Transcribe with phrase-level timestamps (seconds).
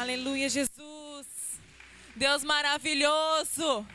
[0.00, 1.26] Aleluia, Jesus.
[2.16, 3.86] Deus maravilhoso.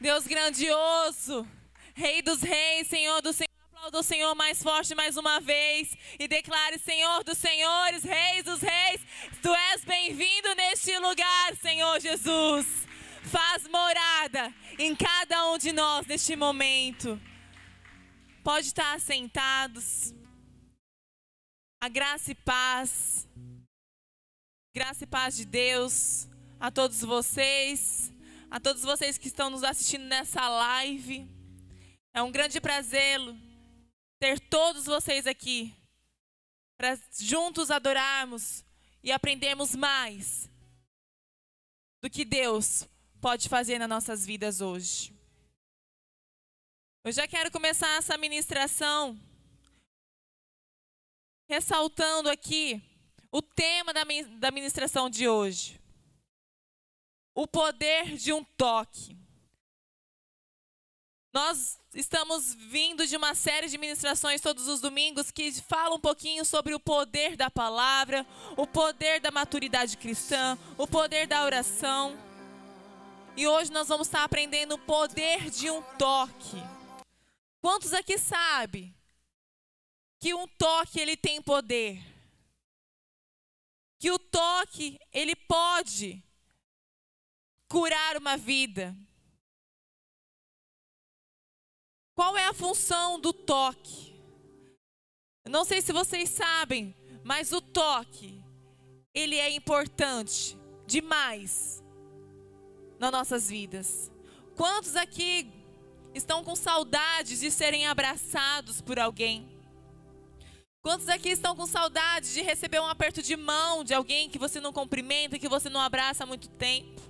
[0.00, 1.46] Deus grandioso.
[1.94, 3.50] Rei dos reis, Senhor do Senhor.
[3.66, 8.62] Aplauda o Senhor mais forte mais uma vez e declare: Senhor dos senhores, Reis dos
[8.62, 9.02] reis,
[9.42, 12.66] tu és bem-vindo neste lugar, Senhor Jesus.
[13.24, 17.20] Faz morada em cada um de nós neste momento.
[18.42, 20.14] Pode estar sentados.
[21.78, 23.25] A graça e paz.
[24.76, 26.28] Graça e paz de Deus
[26.60, 28.12] a todos vocês,
[28.50, 31.26] a todos vocês que estão nos assistindo nessa live.
[32.12, 33.18] É um grande prazer
[34.18, 35.74] ter todos vocês aqui
[36.76, 38.66] para juntos adorarmos
[39.02, 40.46] e aprendermos mais
[42.02, 42.86] do que Deus
[43.18, 45.10] pode fazer nas nossas vidas hoje.
[47.02, 49.18] Eu já quero começar essa ministração
[51.48, 52.82] ressaltando aqui
[53.30, 54.02] o tema da,
[54.38, 55.80] da ministração de hoje.
[57.34, 59.16] O poder de um toque.
[61.32, 66.46] Nós estamos vindo de uma série de ministrações todos os domingos que falam um pouquinho
[66.46, 72.16] sobre o poder da palavra, o poder da maturidade cristã, o poder da oração.
[73.36, 76.56] E hoje nós vamos estar aprendendo o poder de um toque.
[77.60, 78.94] Quantos aqui sabem
[80.18, 82.15] que um toque ele tem poder?
[83.98, 86.22] Que o toque ele pode
[87.68, 88.96] curar uma vida.
[92.14, 94.14] Qual é a função do toque?
[95.48, 98.42] não sei se vocês sabem, mas o toque,
[99.14, 101.82] ele é importante demais
[102.98, 104.10] nas nossas vidas.
[104.56, 105.52] Quantos aqui
[106.14, 109.55] estão com saudades de serem abraçados por alguém?
[110.86, 114.60] Quantos aqui estão com saudades de receber um aperto de mão de alguém que você
[114.60, 117.02] não cumprimenta, que você não abraça há muito tempo?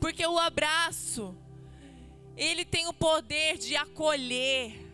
[0.00, 1.36] Porque o abraço
[2.34, 4.90] ele tem o poder de acolher.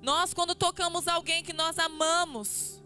[0.00, 2.82] Nós, quando tocamos alguém que nós amamos,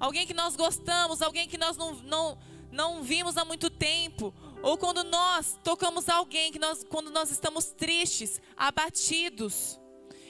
[0.00, 2.38] alguém que nós gostamos, alguém que nós não, não,
[2.72, 7.66] não vimos há muito tempo, ou quando nós tocamos alguém que nós, quando nós estamos
[7.66, 9.78] tristes, abatidos,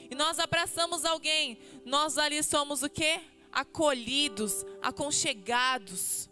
[0.07, 3.21] e nós abraçamos alguém, nós ali somos o quê?
[3.51, 6.29] Acolhidos, aconchegados.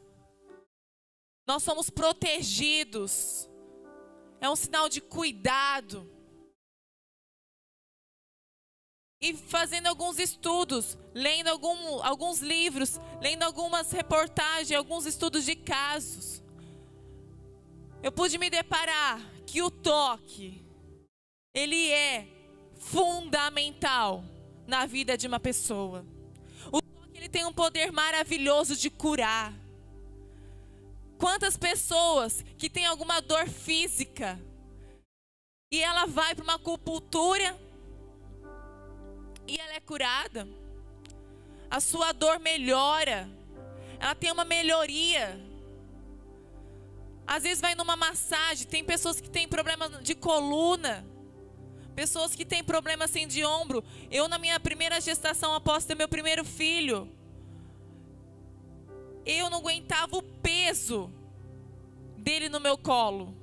[1.47, 3.49] Nós somos protegidos.
[4.39, 6.15] É um sinal de cuidado.
[9.25, 16.43] e fazendo alguns estudos, lendo algum, alguns livros, lendo algumas reportagens, alguns estudos de casos,
[18.03, 20.63] eu pude me deparar que o toque,
[21.55, 22.27] ele é
[22.77, 24.23] fundamental
[24.67, 26.05] na vida de uma pessoa.
[27.35, 29.53] Tem um poder maravilhoso de curar.
[31.17, 34.39] Quantas pessoas que têm alguma dor física
[35.69, 37.59] e ela vai para uma acupuntura
[39.45, 40.47] e ela é curada.
[41.69, 43.29] A sua dor melhora.
[43.99, 45.37] Ela tem uma melhoria.
[47.27, 51.05] Às vezes vai numa massagem, tem pessoas que têm problemas de coluna,
[51.93, 53.83] pessoas que têm problemas assim de ombro.
[54.09, 57.11] Eu na minha primeira gestação após ter meu primeiro filho,
[59.25, 61.11] eu não aguentava o peso
[62.17, 63.35] dele no meu colo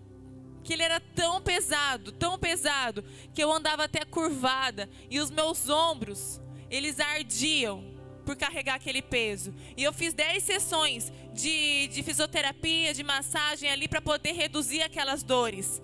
[0.63, 3.05] que ele era tão pesado, tão pesado,
[3.35, 6.41] que eu andava até curvada e os meus ombros,
[6.71, 7.85] eles ardiam
[8.25, 9.53] por carregar aquele peso.
[9.77, 15.23] E eu fiz 10 sessões de, de fisioterapia, de massagem ali para poder reduzir aquelas
[15.23, 15.83] dores.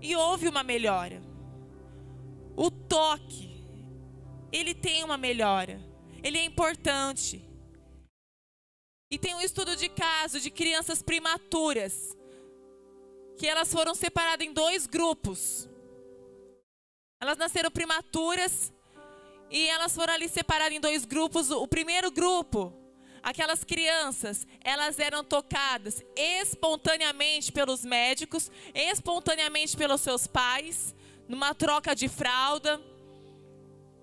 [0.00, 1.22] E houve uma melhora.
[2.56, 3.62] O toque,
[4.50, 5.80] ele tem uma melhora.
[6.22, 7.44] Ele é importante.
[9.14, 12.16] E tem um estudo de caso de crianças primaturas
[13.38, 15.68] que elas foram separadas em dois grupos.
[17.20, 18.72] Elas nasceram primaturas
[19.48, 21.52] e elas foram ali separadas em dois grupos.
[21.52, 22.72] O primeiro grupo,
[23.22, 30.92] aquelas crianças, elas eram tocadas espontaneamente pelos médicos, espontaneamente pelos seus pais,
[31.28, 32.82] numa troca de fralda,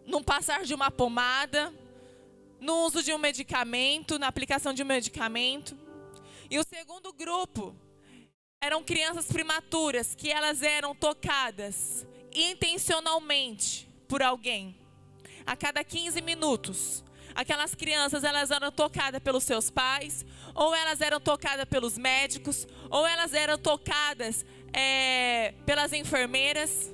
[0.05, 1.73] num passar de uma pomada,
[2.61, 5.77] no uso de um medicamento, na aplicação de um medicamento.
[6.49, 7.75] E o segundo grupo,
[8.63, 14.77] eram crianças primaturas que elas eram tocadas intencionalmente por alguém.
[15.47, 17.03] A cada 15 minutos,
[17.33, 20.23] aquelas crianças elas eram tocadas pelos seus pais,
[20.53, 26.93] ou elas eram tocadas pelos médicos, ou elas eram tocadas é, pelas enfermeiras.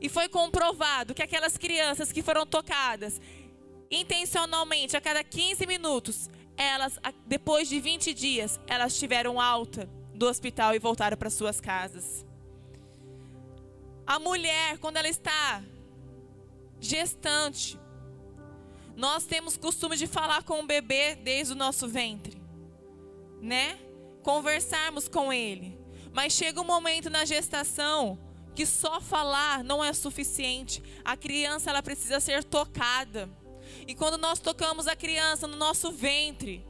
[0.00, 3.20] E foi comprovado que aquelas crianças que foram tocadas
[3.90, 10.74] intencionalmente a cada 15 minutos, elas, depois de 20 dias, elas tiveram alta do hospital
[10.74, 12.26] e voltaram para suas casas.
[14.06, 15.62] A mulher, quando ela está
[16.80, 17.78] gestante,
[18.96, 22.40] nós temos costume de falar com o bebê desde o nosso ventre,
[23.40, 23.78] né?
[24.22, 25.78] Conversarmos com ele.
[26.12, 28.18] Mas chega um momento na gestação
[28.54, 30.82] que só falar não é suficiente.
[31.04, 33.30] A criança ela precisa ser tocada.
[33.88, 36.62] E quando nós tocamos a criança no nosso ventre,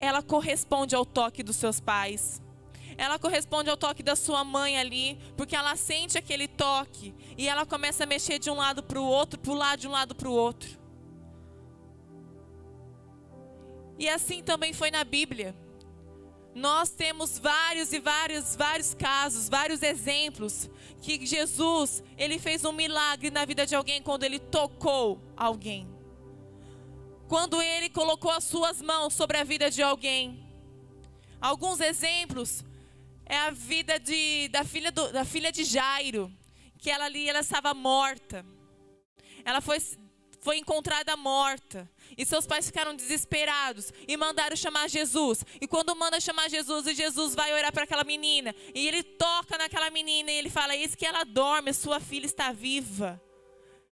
[0.00, 2.42] ela corresponde ao toque dos seus pais.
[2.96, 7.64] Ela corresponde ao toque da sua mãe ali, porque ela sente aquele toque e ela
[7.64, 10.32] começa a mexer de um lado para o outro, pular de um lado para o
[10.32, 10.76] outro.
[14.00, 15.54] E assim também foi na Bíblia.
[16.58, 20.68] Nós temos vários e vários, vários casos, vários exemplos
[21.00, 25.88] que Jesus, ele fez um milagre na vida de alguém quando ele tocou alguém.
[27.28, 30.44] Quando ele colocou as suas mãos sobre a vida de alguém.
[31.40, 32.64] Alguns exemplos
[33.24, 36.28] é a vida de, da, filha do, da filha de Jairo,
[36.76, 38.44] que ela ali ela estava morta.
[39.44, 39.78] Ela foi,
[40.40, 41.88] foi encontrada morta.
[42.16, 45.44] E seus pais ficaram desesperados e mandaram chamar Jesus.
[45.60, 49.58] E quando manda chamar Jesus, e Jesus vai orar para aquela menina, e ele toca
[49.58, 53.20] naquela menina e ele fala: Eis que ela dorme, sua filha está viva.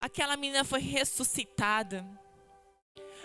[0.00, 2.06] Aquela menina foi ressuscitada.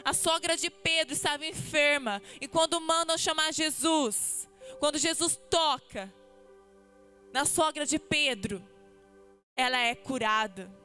[0.04, 4.50] A sogra de Pedro estava enferma, e quando mandam chamar Jesus,
[4.80, 6.14] quando Jesus toca
[7.32, 8.62] na sogra de Pedro,
[9.56, 10.83] ela é curada.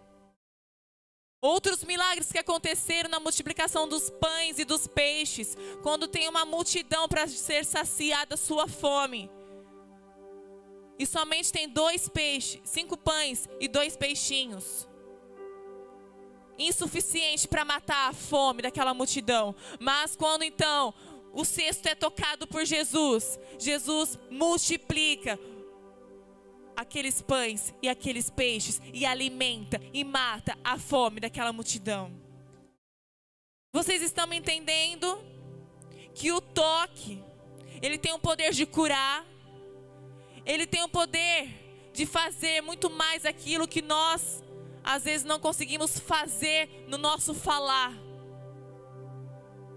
[1.41, 7.09] Outros milagres que aconteceram na multiplicação dos pães e dos peixes, quando tem uma multidão
[7.09, 9.31] para ser saciada sua fome.
[10.99, 14.89] E somente tem dois peixes, cinco pães e dois peixinhos.
[16.59, 19.55] Insuficiente para matar a fome daquela multidão.
[19.79, 20.93] Mas quando então
[21.33, 25.39] o cesto é tocado por Jesus, Jesus multiplica
[26.79, 32.13] aqueles pães e aqueles peixes e alimenta e mata a fome daquela multidão.
[33.73, 35.21] Vocês estão me entendendo
[36.15, 37.21] que o toque,
[37.83, 39.27] ele tem o poder de curar,
[40.47, 44.41] ele tem o poder de fazer muito mais aquilo que nós
[44.85, 47.93] às vezes não conseguimos fazer no nosso falar.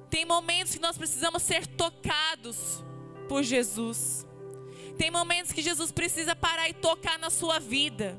[0.08, 2.84] Tem momentos que nós precisamos ser tocados
[3.28, 4.28] por Jesus.
[4.98, 8.18] Tem momentos que Jesus precisa parar e tocar na sua vida.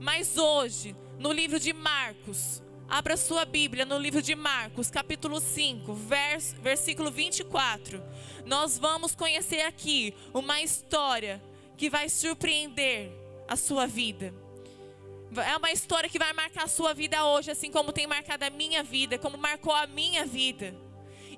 [0.00, 5.94] Mas hoje, no livro de Marcos, abra sua Bíblia no livro de Marcos, capítulo 5,
[5.94, 8.02] vers, versículo 24.
[8.44, 11.42] Nós vamos conhecer aqui uma história
[11.76, 13.10] que vai surpreender
[13.48, 14.34] a sua vida.
[15.36, 18.50] É uma história que vai marcar a sua vida hoje, assim como tem marcado a
[18.50, 20.74] minha vida, como marcou a minha vida.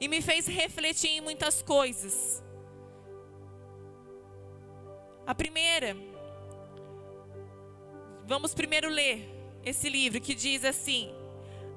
[0.01, 2.44] E me fez refletir em muitas coisas.
[5.27, 5.97] A primeira,
[8.27, 9.27] vamos primeiro ler
[9.65, 11.15] esse livro que diz assim: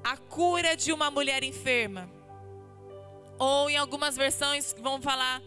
[0.04, 2.10] A cura de uma mulher enferma.
[3.38, 5.40] Ou em algumas versões vão falar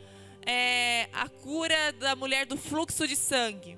[0.44, 3.78] é, a cura da mulher do fluxo de sangue.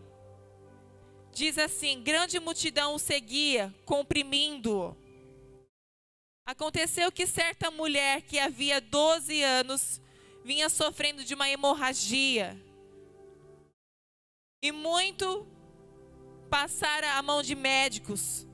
[1.33, 4.95] Diz assim: grande multidão o seguia, comprimindo-o.
[6.45, 10.01] Aconteceu que certa mulher que havia 12 anos
[10.45, 12.57] vinha sofrendo de uma hemorragia
[14.63, 15.45] e muito
[16.49, 18.47] passara a mão de médicos,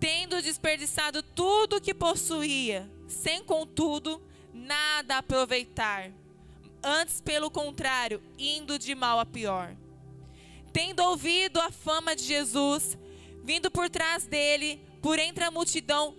[0.00, 4.20] tendo desperdiçado tudo o que possuía, sem contudo
[4.52, 6.10] nada aproveitar,
[6.82, 9.76] antes pelo contrário, indo de mal a pior.
[10.72, 12.98] Tendo ouvido a fama de Jesus,
[13.44, 16.16] vindo por trás dele, por entre a multidão,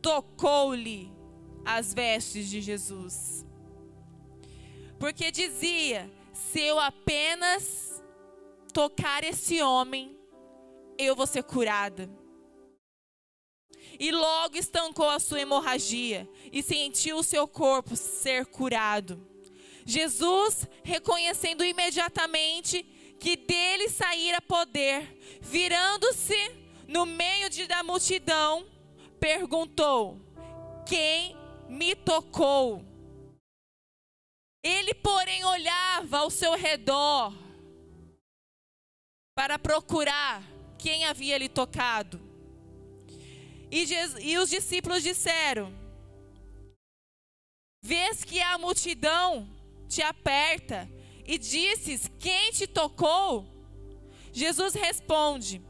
[0.00, 1.10] tocou-lhe
[1.64, 3.44] as vestes de Jesus.
[4.98, 7.89] Porque dizia: se eu apenas
[8.70, 10.18] tocar esse homem,
[10.98, 12.10] eu vou ser curada.
[13.98, 19.26] E logo estancou a sua hemorragia e sentiu o seu corpo ser curado.
[19.84, 22.82] Jesus, reconhecendo imediatamente
[23.18, 26.36] que dele saíra poder, virando-se
[26.86, 28.66] no meio de, da multidão,
[29.18, 30.20] perguntou:
[30.86, 31.36] Quem
[31.68, 32.84] me tocou?
[34.62, 37.32] Ele, porém, olhava ao seu redor
[39.40, 40.42] para procurar
[40.76, 42.20] quem havia lhe tocado.
[43.70, 45.72] E, Jesus, e os discípulos disseram:
[47.80, 49.48] Vês que a multidão
[49.88, 50.86] te aperta
[51.24, 53.46] e disses: Quem te tocou?
[54.30, 55.62] Jesus responde: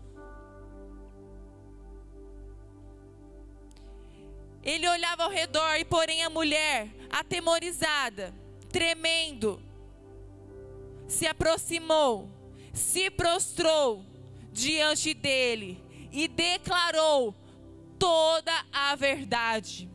[4.65, 8.35] Ele olhava ao redor e, porém, a mulher, atemorizada,
[8.69, 9.63] tremendo,
[11.07, 12.40] se aproximou,
[12.81, 14.05] se prostrou
[14.53, 17.35] diante dele e declarou
[17.99, 19.89] toda a verdade.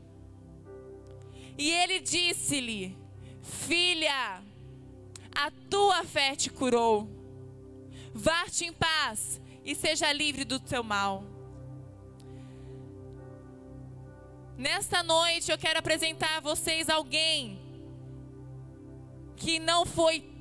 [1.58, 2.98] E ele disse-lhe:
[3.42, 4.42] Filha,
[5.34, 7.10] a tua fé te curou.
[8.14, 11.24] Vá-te em paz e seja livre do teu mal.
[14.58, 17.60] Nesta noite eu quero apresentar a vocês alguém
[19.36, 20.35] que não foi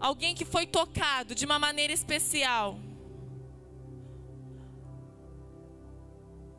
[0.00, 2.78] alguém que foi tocado de uma maneira especial.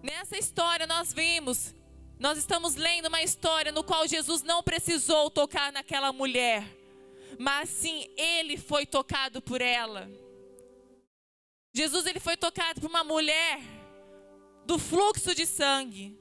[0.01, 1.75] Nessa história nós vimos,
[2.19, 6.63] nós estamos lendo uma história no qual Jesus não precisou tocar naquela mulher,
[7.37, 10.09] mas sim ele foi tocado por ela.
[11.73, 13.59] Jesus ele foi tocado por uma mulher
[14.65, 16.17] do fluxo de sangue.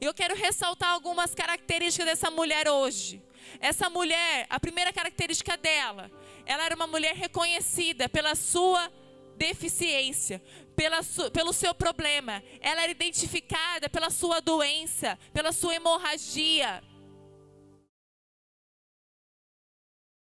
[0.00, 3.22] E eu quero ressaltar algumas características dessa mulher hoje.
[3.60, 6.10] Essa mulher, a primeira característica dela,
[6.46, 8.90] ela era uma mulher reconhecida pela sua
[9.36, 10.42] deficiência,
[10.76, 12.42] pela su, pelo seu problema.
[12.60, 16.82] Ela era identificada pela sua doença, pela sua hemorragia.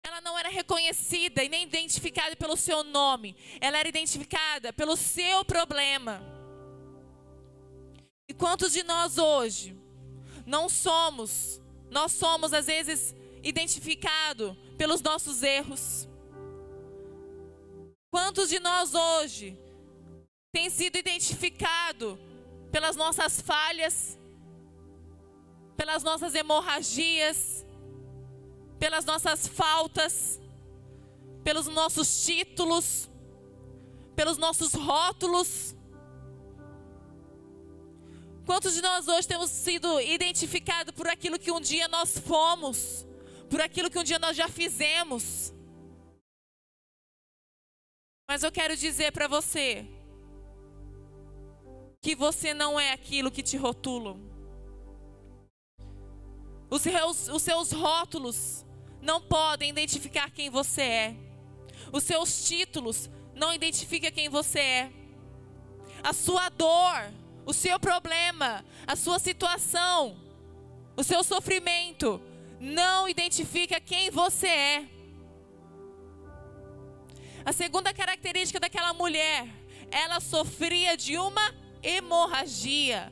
[0.03, 3.35] Ela não era reconhecida e nem identificada pelo seu nome.
[3.59, 6.21] Ela era identificada pelo seu problema.
[8.27, 9.77] E quantos de nós hoje
[10.45, 11.60] não somos
[11.91, 16.07] nós somos às vezes identificados pelos nossos erros.
[18.09, 19.59] Quantos de nós hoje
[20.53, 22.17] tem sido identificado
[22.71, 24.17] pelas nossas falhas,
[25.75, 27.65] pelas nossas hemorragias,
[28.79, 30.39] pelas nossas faltas,
[31.43, 33.09] pelos nossos títulos,
[34.15, 35.75] pelos nossos rótulos?
[38.51, 43.07] Quantos de nós hoje temos sido identificados por aquilo que um dia nós fomos,
[43.49, 45.53] por aquilo que um dia nós já fizemos?
[48.29, 49.87] Mas eu quero dizer para você
[52.01, 54.19] que você não é aquilo que te rotulam.
[56.69, 58.65] Os seus, os seus rótulos
[59.01, 61.15] não podem identificar quem você é.
[61.89, 64.91] Os seus títulos não identificam quem você é.
[66.03, 70.19] A sua dor o seu problema, a sua situação,
[70.95, 72.21] o seu sofrimento,
[72.59, 74.89] não identifica quem você é.
[77.43, 79.47] A segunda característica daquela mulher,
[79.89, 83.11] ela sofria de uma hemorragia.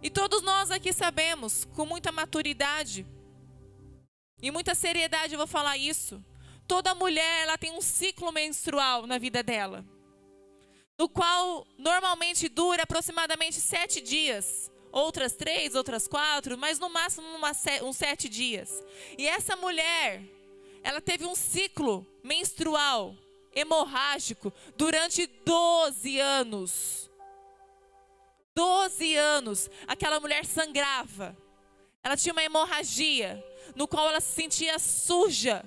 [0.00, 3.06] E todos nós aqui sabemos, com muita maturidade
[4.40, 6.22] e muita seriedade eu vou falar isso.
[6.68, 9.84] Toda mulher, ela tem um ciclo menstrual na vida dela
[10.98, 14.70] no qual normalmente dura aproximadamente sete dias.
[14.92, 17.50] Outras três, outras quatro, mas no máximo uma,
[17.82, 18.82] uns sete dias.
[19.18, 20.22] E essa mulher,
[20.84, 23.16] ela teve um ciclo menstrual
[23.52, 27.10] hemorrágico durante 12 anos.
[28.54, 31.36] 12 anos, aquela mulher sangrava.
[32.02, 35.64] Ela tinha uma hemorragia, no qual ela se sentia suja,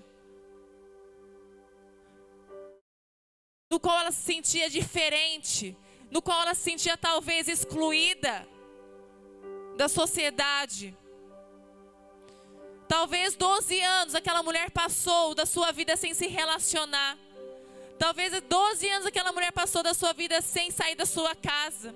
[3.69, 5.77] no qual ela se sentia diferente,
[6.09, 8.47] no qual ela se sentia talvez excluída
[9.75, 10.97] da sociedade.
[12.87, 17.17] Talvez 12 anos aquela mulher passou da sua vida sem se relacionar.
[17.99, 21.93] Talvez 12 anos aquela mulher passou da sua vida sem sair da sua casa,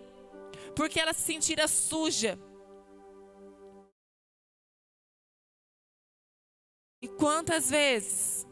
[0.76, 2.38] porque ela se sentira suja.
[7.02, 8.46] E quantas vezes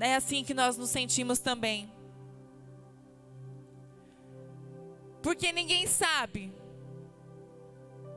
[0.00, 1.92] é assim que nós nos sentimos também.
[5.22, 6.52] Porque ninguém sabe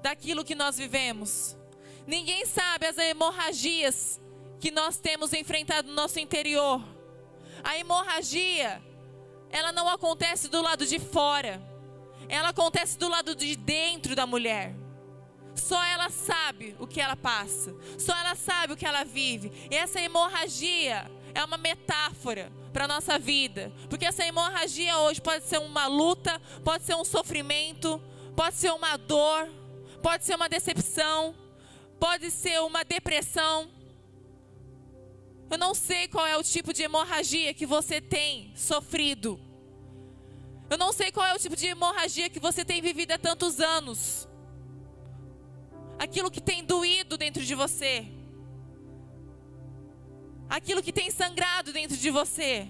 [0.01, 1.57] daquilo que nós vivemos.
[2.05, 4.21] Ninguém sabe as hemorragias
[4.59, 6.81] que nós temos enfrentado no nosso interior.
[7.63, 8.81] A hemorragia,
[9.49, 11.61] ela não acontece do lado de fora.
[12.29, 14.75] Ela acontece do lado de dentro da mulher.
[15.55, 17.75] Só ela sabe o que ela passa.
[17.97, 19.51] Só ela sabe o que ela vive.
[19.71, 23.71] E essa hemorragia, é uma metáfora para a nossa vida.
[23.89, 28.01] Porque essa hemorragia hoje pode ser uma luta, pode ser um sofrimento,
[28.35, 29.47] pode ser uma dor,
[30.01, 31.35] pode ser uma decepção,
[31.99, 33.69] pode ser uma depressão.
[35.49, 39.39] Eu não sei qual é o tipo de hemorragia que você tem sofrido.
[40.71, 43.59] Eu não sei qual é o tipo de hemorragia que você tem vivido há tantos
[43.59, 44.27] anos.
[45.99, 48.16] Aquilo que tem doído dentro de você
[50.49, 52.67] aquilo que tem sangrado dentro de você.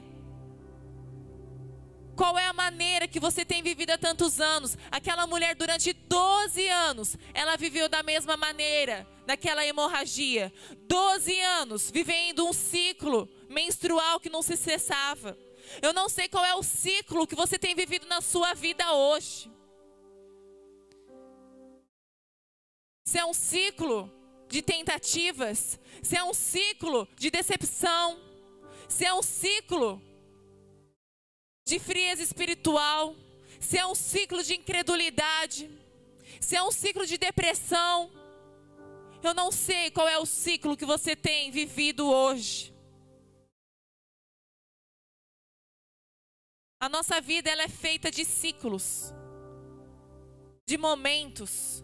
[2.15, 4.75] Qual é a maneira que você tem vivido há tantos anos?
[4.89, 10.51] Aquela mulher, durante 12 anos, ela viveu da mesma maneira, naquela hemorragia.
[10.87, 15.37] 12 anos, vivendo um ciclo menstrual que não se cessava.
[15.79, 19.51] Eu não sei qual é o ciclo que você tem vivido na sua vida hoje.
[23.05, 24.11] Se é um ciclo
[24.47, 28.19] de tentativas, se é um ciclo de decepção,
[28.87, 30.01] se é um ciclo
[31.67, 33.15] de frieza espiritual,
[33.59, 35.69] se é um ciclo de incredulidade,
[36.39, 38.11] se é um ciclo de depressão.
[39.21, 42.73] Eu não sei qual é o ciclo que você tem vivido hoje.
[46.79, 49.11] A nossa vida ela é feita de ciclos,
[50.67, 51.83] de momentos.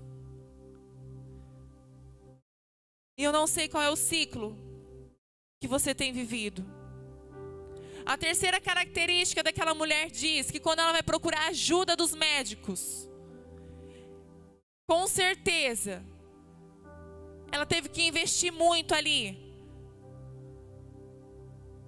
[3.17, 4.57] E eu não sei qual é o ciclo
[5.61, 6.65] que você tem vivido.
[8.05, 13.07] A terceira característica daquela mulher diz que quando ela vai procurar ajuda dos médicos,
[14.85, 16.03] com certeza,
[17.51, 19.37] ela teve que investir muito ali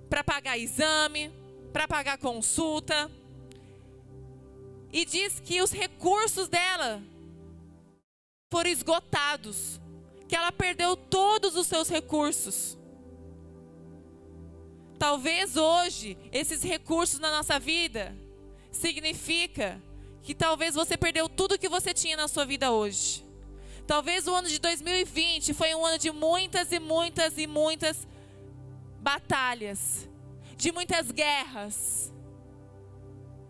[0.10, 1.34] para pagar exame,
[1.74, 3.12] para pagar consulta.
[4.94, 7.04] E diz que os recursos dela
[8.50, 9.82] foram esgotados,
[10.28, 12.78] que ela perdeu todos os seus recursos.
[14.98, 18.16] Talvez hoje esses recursos na nossa vida
[18.72, 19.82] significa
[20.24, 23.24] que talvez você perdeu tudo que você tinha na sua vida hoje.
[23.86, 28.08] Talvez o ano de 2020 foi um ano de muitas e muitas e muitas
[29.00, 30.10] batalhas,
[30.58, 32.12] de muitas guerras,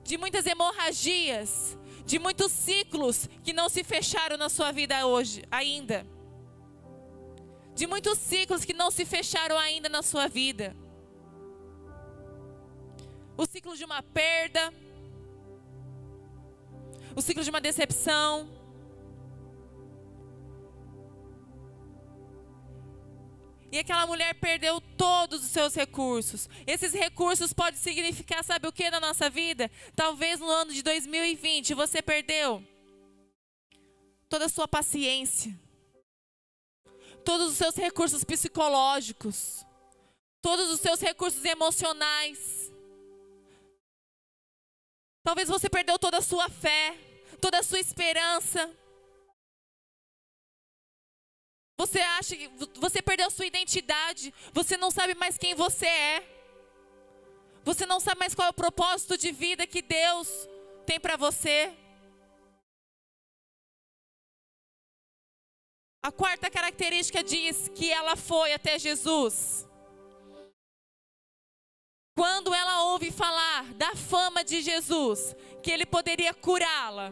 [0.04, 6.06] de muitas hemorragias, de muitos ciclos que não se fecharam na sua vida hoje ainda.
[7.76, 10.76] De muitos ciclos que não se fecharam ainda na sua vida
[13.38, 14.74] o ciclo de uma perda,
[17.16, 18.50] o ciclo de uma decepção.
[23.72, 26.48] E aquela mulher perdeu todos os seus recursos.
[26.66, 29.70] Esses recursos podem significar, sabe o que na nossa vida?
[29.94, 32.64] Talvez no ano de 2020 você perdeu
[34.30, 35.54] toda a sua paciência,
[37.26, 39.66] todos os seus recursos psicológicos,
[40.42, 42.72] todos os seus recursos emocionais.
[45.24, 46.96] Talvez você perdeu toda a sua fé,
[47.42, 48.72] toda a sua esperança.
[51.78, 52.48] Você acha que
[52.80, 56.32] você perdeu sua identidade, você não sabe mais quem você é.
[57.64, 60.30] Você não sabe mais qual é o propósito de vida que Deus
[60.86, 61.76] tem para você.
[66.06, 69.68] A quarta característica diz que ela foi até Jesus.
[72.16, 77.12] Quando ela ouve falar da fama de Jesus, que ele poderia curá-la,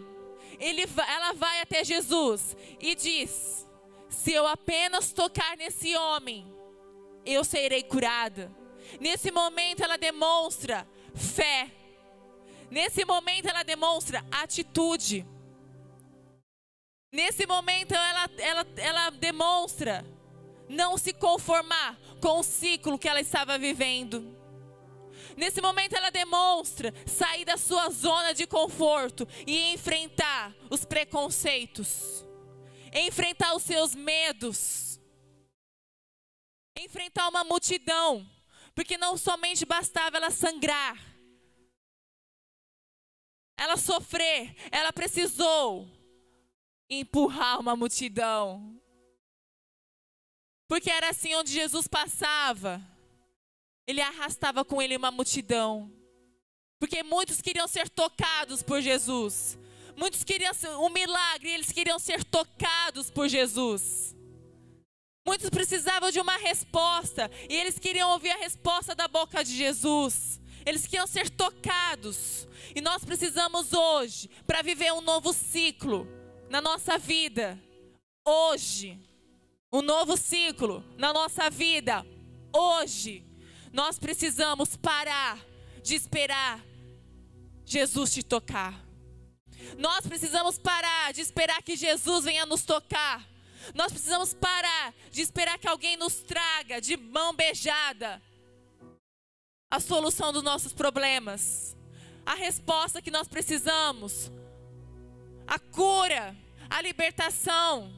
[0.60, 3.68] ela vai até Jesus e diz:
[4.10, 6.46] Se eu apenas tocar nesse homem,
[7.26, 8.56] eu serei curada.
[9.00, 11.72] Nesse momento ela demonstra fé.
[12.70, 15.26] Nesse momento ela demonstra atitude.
[17.14, 20.04] Nesse momento ela, ela, ela demonstra
[20.68, 24.36] não se conformar com o ciclo que ela estava vivendo.
[25.38, 32.26] Nesse momento ela demonstra sair da sua zona de conforto e enfrentar os preconceitos,
[32.92, 35.00] enfrentar os seus medos,
[36.76, 38.28] enfrentar uma multidão,
[38.74, 40.98] porque não somente bastava ela sangrar,
[43.56, 46.03] ela sofrer, ela precisou
[46.90, 48.80] empurrar uma multidão.
[50.68, 52.82] Porque era assim onde Jesus passava
[53.86, 55.92] ele arrastava com ele uma multidão.
[56.80, 59.58] Porque muitos queriam ser tocados por Jesus.
[59.96, 64.16] Muitos queriam um milagre, eles queriam ser tocados por Jesus.
[65.26, 70.42] Muitos precisavam de uma resposta e eles queriam ouvir a resposta da boca de Jesus.
[70.66, 72.48] Eles queriam ser tocados.
[72.76, 76.08] E nós precisamos hoje, para viver um novo ciclo
[76.54, 77.60] na nossa vida,
[78.24, 79.00] hoje,
[79.72, 82.06] um novo ciclo na nossa vida,
[82.56, 83.26] hoje,
[83.72, 85.44] nós precisamos parar
[85.82, 86.64] de esperar
[87.66, 88.80] Jesus te tocar.
[89.80, 93.28] Nós precisamos parar de esperar que Jesus venha nos tocar.
[93.74, 98.22] Nós precisamos parar de esperar que alguém nos traga de mão beijada
[99.72, 101.76] a solução dos nossos problemas,
[102.24, 104.32] a resposta que nós precisamos,
[105.48, 106.36] a cura,
[106.70, 107.92] a libertação.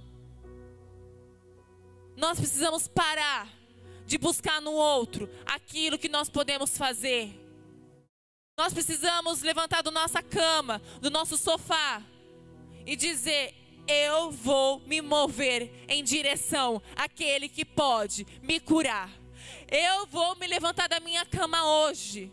[2.15, 3.49] Nós precisamos parar
[4.05, 7.33] de buscar no outro aquilo que nós podemos fazer.
[8.57, 12.01] Nós precisamos levantar da nossa cama, do nosso sofá
[12.85, 13.53] e dizer:
[13.87, 19.09] Eu vou me mover em direção àquele que pode me curar.
[19.69, 22.31] Eu vou me levantar da minha cama hoje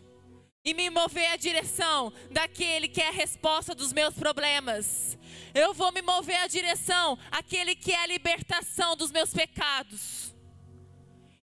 [0.65, 5.17] e me mover à direção daquele que é a resposta dos meus problemas.
[5.53, 10.33] Eu vou me mover à direção àquele que é a libertação dos meus pecados.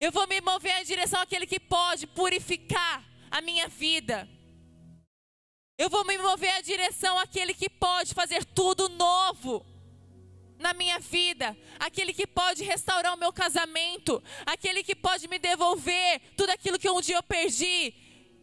[0.01, 4.29] Eu vou me mover à direção àquele que pode purificar a minha vida.
[5.77, 9.67] Eu vou me mover à direção àquele que pode fazer tudo novo
[10.59, 16.21] na minha vida, aquele que pode restaurar o meu casamento, aquele que pode me devolver
[16.37, 17.95] tudo aquilo que um dia eu perdi,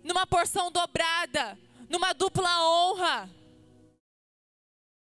[0.06, 1.58] numa porção dobrada,
[1.90, 3.30] numa dupla honra.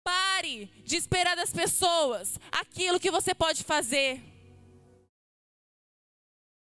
[0.03, 4.21] Pare de esperar das pessoas aquilo que você pode fazer.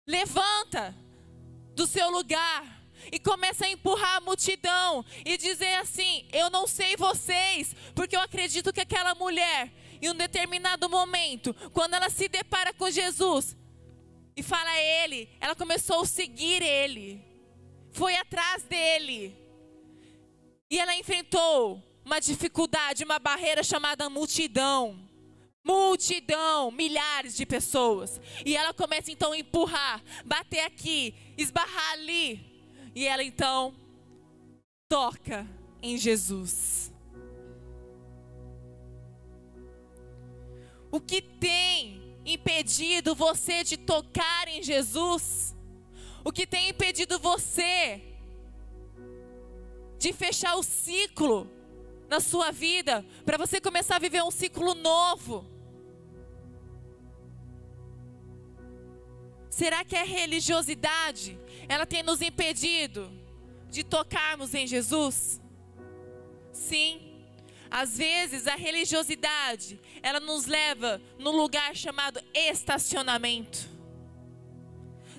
[0.07, 0.95] Levanta
[1.75, 2.63] do seu lugar
[3.11, 8.21] e começa a empurrar a multidão e dizer assim: Eu não sei vocês, porque eu
[8.21, 9.69] acredito que aquela mulher,
[10.01, 13.57] em um determinado momento, quando ela se depara com Jesus
[14.33, 17.32] e fala a ele, ela começou a seguir ele
[17.93, 19.35] foi atrás dele.
[20.69, 24.99] E ela enfrentou uma dificuldade, uma barreira chamada multidão.
[25.63, 28.19] Multidão, milhares de pessoas.
[28.45, 32.69] E ela começa então a empurrar, bater aqui, esbarrar ali.
[32.93, 33.73] E ela então
[34.89, 35.47] toca
[35.81, 36.91] em Jesus.
[40.91, 45.52] O que tem impedido você de tocar em Jesus?
[46.23, 48.01] O que tem impedido você
[49.97, 51.49] de fechar o ciclo
[52.09, 55.49] na sua vida, para você começar a viver um ciclo novo?
[59.49, 63.11] Será que a religiosidade, ela tem nos impedido
[63.69, 65.41] de tocarmos em Jesus?
[66.51, 67.01] Sim.
[67.69, 73.72] Às vezes a religiosidade, ela nos leva num lugar chamado estacionamento.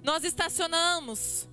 [0.05, 1.49] Nós estacionamos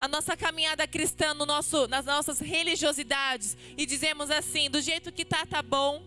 [0.00, 5.22] a nossa caminhada cristã no nosso, nas nossas religiosidades e dizemos assim: do jeito que
[5.22, 6.02] tá, tá bom.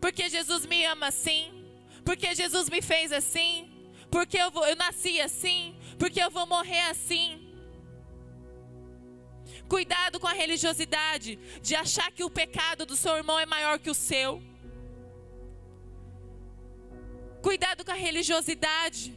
[0.00, 1.64] Porque Jesus me ama assim,
[2.04, 3.70] porque Jesus me fez assim,
[4.10, 7.46] porque eu, vou, eu nasci assim, porque eu vou morrer assim.
[9.68, 13.90] Cuidado com a religiosidade de achar que o pecado do seu irmão é maior que
[13.90, 14.42] o seu.
[17.42, 19.16] Cuidado com a religiosidade.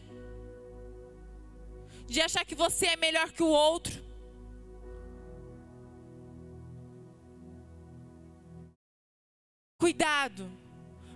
[2.07, 4.03] De achar que você é melhor que o outro.
[9.77, 10.49] Cuidado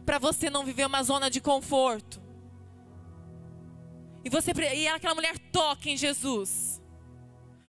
[0.06, 2.22] para você não viver uma zona de conforto.
[4.24, 6.82] E você e aquela mulher toca em Jesus.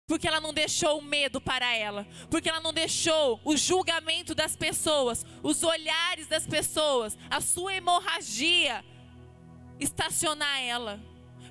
[0.07, 4.55] Porque ela não deixou o medo para ela, porque ela não deixou o julgamento das
[4.55, 8.85] pessoas, os olhares das pessoas, a sua hemorragia
[9.79, 11.01] estacionar ela,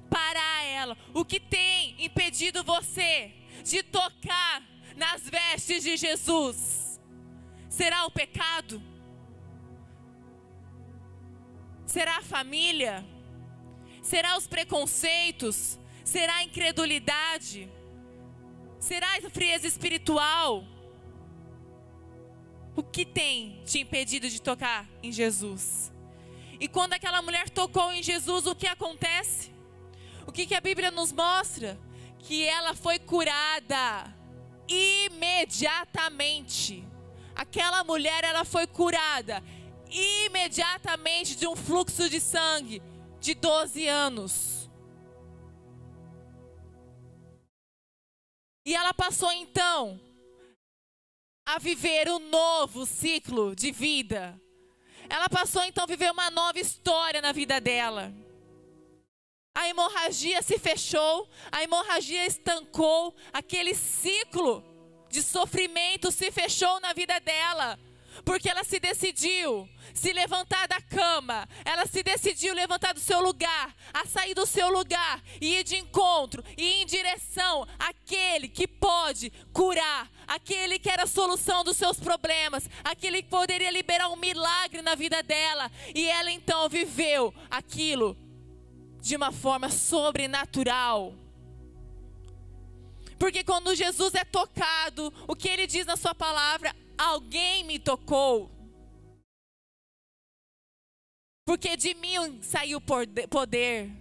[0.09, 0.97] parar ela.
[1.13, 3.31] O que tem impedido você
[3.63, 4.63] de tocar
[4.95, 6.99] nas vestes de Jesus?
[7.69, 8.81] Será o pecado?
[11.85, 13.05] Será a família?
[14.01, 15.79] Será os preconceitos?
[16.03, 17.69] Será a incredulidade?
[18.79, 20.65] Será a frieza espiritual?
[22.75, 25.92] O que tem te impedido de tocar em Jesus?
[26.59, 29.51] E quando aquela mulher tocou em Jesus, o que acontece?
[30.25, 31.77] O que, que a Bíblia nos mostra?
[32.19, 34.15] Que ela foi curada
[34.67, 36.87] imediatamente.
[37.35, 39.43] Aquela mulher, ela foi curada
[39.89, 42.81] imediatamente de um fluxo de sangue
[43.19, 44.69] de 12 anos.
[48.65, 49.99] E ela passou então
[51.45, 54.39] a viver um novo ciclo de vida.
[55.13, 58.11] Ela passou então a viver uma nova história na vida dela.
[59.53, 64.65] A hemorragia se fechou, a hemorragia estancou, aquele ciclo
[65.11, 67.79] de sofrimento se fechou na vida dela,
[68.25, 73.71] porque ela se decidiu se levantar da cama, ela se decidiu levantar do seu lugar,
[73.93, 78.67] a sair do seu lugar e ir de encontro e ir em direção àquele que
[78.67, 84.15] pode curar, aquele que era a solução dos seus problemas, aquele que poderia liberar um
[84.15, 85.71] milagre na vida dela.
[85.93, 88.17] E ela então viveu aquilo
[89.01, 91.13] de uma forma sobrenatural.
[93.19, 96.75] Porque quando Jesus é tocado, o que ele diz na sua palavra?
[96.97, 98.51] Alguém me tocou.
[101.45, 103.91] Porque de mim saiu poder.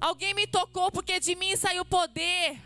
[0.00, 2.60] Alguém me tocou porque de mim saiu poder.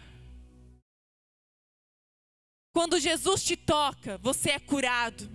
[2.77, 5.27] Quando Jesus te toca, você é curado.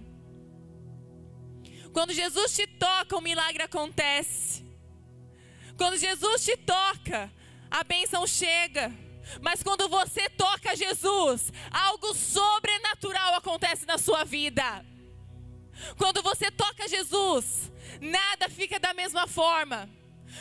[1.91, 4.63] Quando Jesus te toca, o milagre acontece.
[5.75, 7.33] Quando Jesus te toca,
[7.71, 8.95] a bênção chega.
[9.41, 14.85] Mas quando você toca Jesus, algo sobrenatural acontece na sua vida.
[15.97, 19.89] Quando você toca Jesus, nada fica da mesma forma.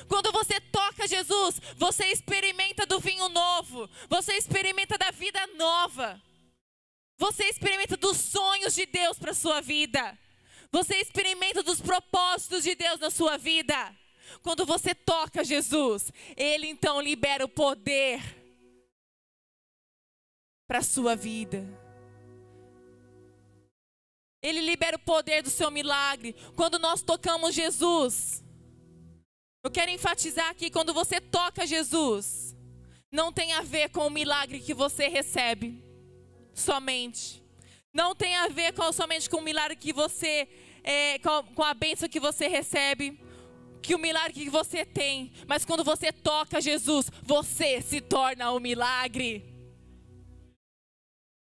[0.07, 6.21] Quando você toca Jesus, você experimenta do vinho novo, você experimenta da vida nova.
[7.21, 10.19] Você experimenta dos sonhos de Deus para sua vida.
[10.73, 13.95] Você experimenta dos propósitos de Deus na sua vida.
[14.43, 18.23] Quando você toca Jesus, ele então libera o poder
[20.67, 21.69] para a sua vida.
[24.43, 26.35] Ele libera o poder do seu milagre.
[26.57, 28.43] Quando nós tocamos Jesus,
[29.63, 32.57] eu quero enfatizar aqui: quando você toca Jesus,
[33.13, 35.90] não tem a ver com o milagre que você recebe,
[36.55, 37.43] somente.
[37.93, 40.49] Não tem a ver com, somente com o milagre que você,
[40.85, 43.19] é, com, com a bênção que você recebe,
[43.83, 45.33] que o milagre que você tem.
[45.47, 49.51] Mas quando você toca Jesus, você se torna o milagre.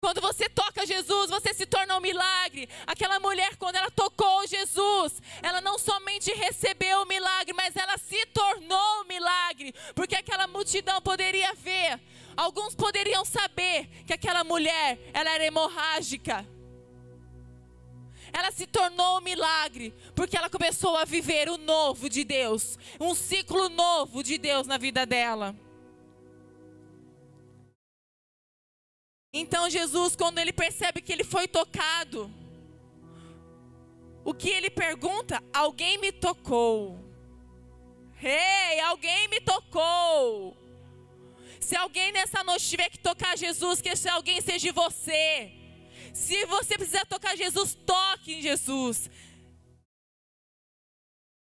[0.03, 2.69] Quando você toca Jesus, você se torna um milagre.
[2.89, 8.27] Aquela mulher, quando ela tocou Jesus, ela não somente recebeu o milagre, mas ela se
[8.27, 9.73] tornou um milagre.
[9.95, 12.01] Porque aquela multidão poderia ver,
[12.37, 16.47] alguns poderiam saber que aquela mulher, ela era hemorrágica.
[18.33, 23.15] Ela se tornou um milagre, porque ela começou a viver o novo de Deus, um
[23.15, 25.55] ciclo novo de Deus na vida dela.
[29.35, 32.31] Então Jesus, quando ele percebe que ele foi tocado,
[34.25, 35.43] o que ele pergunta?
[35.53, 36.99] Alguém me tocou.
[38.23, 40.57] Ei, hey, alguém me tocou.
[41.73, 45.51] Se alguém nessa noite tiver que tocar Jesus, que esse alguém seja você.
[46.13, 49.09] Se você precisar tocar Jesus, toque em Jesus.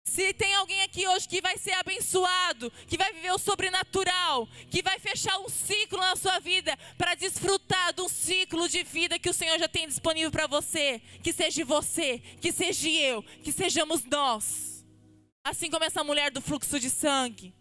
[0.07, 4.81] Se tem alguém aqui hoje que vai ser abençoado, que vai viver o sobrenatural, que
[4.81, 9.29] vai fechar um ciclo na sua vida para desfrutar de um ciclo de vida que
[9.29, 14.03] o Senhor já tem disponível para você, que seja você, que seja eu, que sejamos
[14.05, 14.83] nós.
[15.45, 17.56] Assim como essa mulher do fluxo de sangue.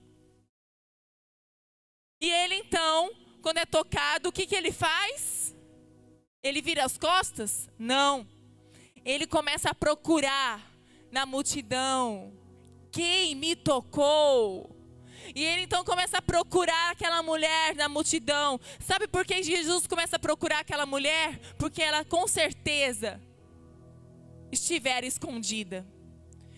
[2.25, 5.55] E ele então, quando é tocado, o que, que ele faz?
[6.41, 7.69] Ele vira as costas?
[7.77, 8.27] Não.
[9.05, 10.59] Ele começa a procurar
[11.11, 12.33] na multidão
[12.91, 14.75] quem me tocou?
[15.35, 18.59] E ele então começa a procurar aquela mulher na multidão.
[18.79, 21.39] Sabe por que Jesus começa a procurar aquela mulher?
[21.59, 23.21] Porque ela com certeza
[24.51, 25.85] estivera escondida.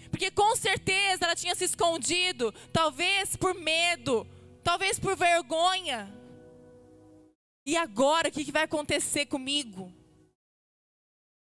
[0.10, 4.26] Porque com certeza ela tinha se escondido, talvez por medo,
[4.68, 6.14] talvez por vergonha.
[7.66, 9.94] E agora o que vai acontecer comigo?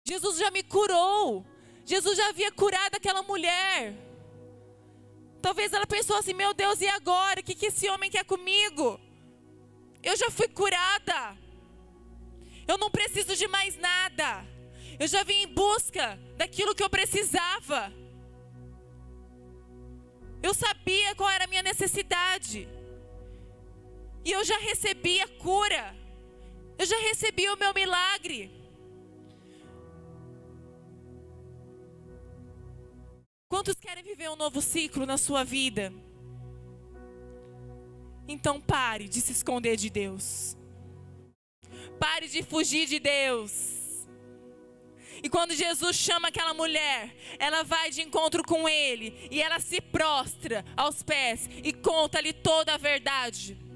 [0.06, 1.44] Jesus já me curou.
[1.84, 3.96] Jesus já havia curado aquela mulher.
[5.42, 7.40] Talvez ela pensou assim: meu Deus, e agora?
[7.40, 9.00] O que, que esse homem quer comigo?
[10.04, 11.36] Eu já fui curada.
[12.68, 14.46] Eu não preciso de mais nada.
[15.00, 17.92] Eu já vim em busca daquilo que eu precisava.
[20.44, 22.79] Eu sabia qual era a minha necessidade.
[24.24, 25.96] E eu já recebi a cura.
[26.78, 28.52] Eu já recebi o meu milagre.
[33.48, 35.92] Quantos querem viver um novo ciclo na sua vida?
[38.28, 40.56] Então pare de se esconder de Deus.
[42.00, 44.08] Pare de fugir de Deus.
[45.24, 49.82] E quando Jesus chama aquela mulher, ela vai de encontro com ele e ela se
[49.82, 53.69] prostra aos pés e conta-lhe toda a verdade.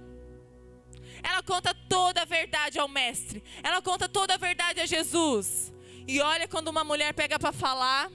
[1.23, 3.41] Ela conta toda a verdade ao mestre.
[3.63, 5.73] Ela conta toda a verdade a Jesus.
[6.05, 8.11] E olha quando uma mulher pega para falar,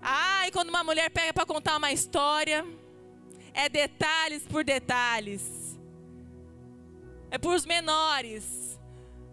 [0.00, 2.64] ah, e quando uma mulher pega para contar uma história,
[3.52, 5.78] é detalhes por detalhes.
[7.30, 8.78] É por os menores.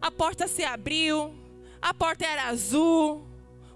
[0.01, 1.35] A porta se abriu,
[1.81, 3.27] a porta era azul,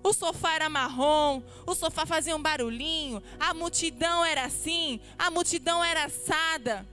[0.04, 5.84] o sofá era marrom, o sofá fazia um barulhinho, a multidão era assim, a multidão
[5.84, 6.88] era assada.